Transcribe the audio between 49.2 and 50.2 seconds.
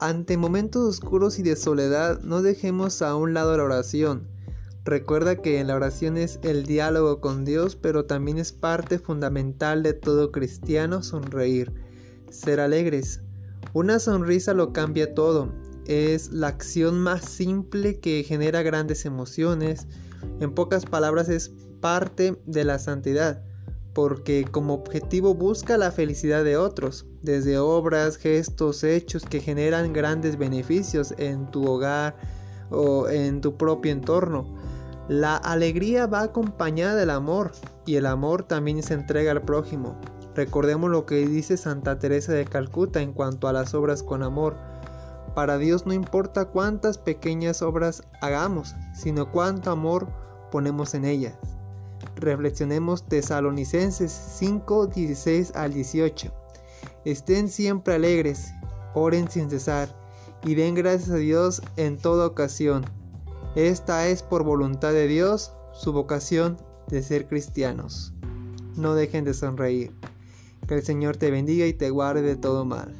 cuánto amor